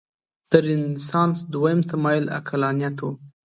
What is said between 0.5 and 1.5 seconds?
رنسانس